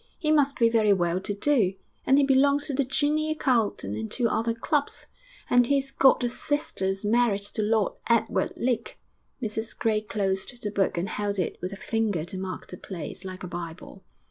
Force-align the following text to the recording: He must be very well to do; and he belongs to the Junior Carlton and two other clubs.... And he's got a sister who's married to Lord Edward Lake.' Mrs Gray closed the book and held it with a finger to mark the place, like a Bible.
He 0.17 0.31
must 0.31 0.57
be 0.57 0.67
very 0.67 0.93
well 0.93 1.19
to 1.21 1.33
do; 1.35 1.75
and 2.07 2.17
he 2.17 2.23
belongs 2.23 2.65
to 2.65 2.73
the 2.73 2.83
Junior 2.83 3.35
Carlton 3.35 3.93
and 3.93 4.09
two 4.09 4.27
other 4.27 4.55
clubs.... 4.55 5.05
And 5.47 5.67
he's 5.67 5.91
got 5.91 6.23
a 6.23 6.29
sister 6.29 6.87
who's 6.87 7.05
married 7.05 7.43
to 7.53 7.61
Lord 7.61 7.93
Edward 8.09 8.53
Lake.' 8.57 8.97
Mrs 9.43 9.77
Gray 9.77 10.01
closed 10.01 10.59
the 10.63 10.71
book 10.71 10.97
and 10.97 11.07
held 11.07 11.37
it 11.37 11.59
with 11.61 11.71
a 11.71 11.75
finger 11.77 12.25
to 12.25 12.37
mark 12.39 12.65
the 12.65 12.77
place, 12.77 13.23
like 13.23 13.43
a 13.43 13.47
Bible. 13.47 14.03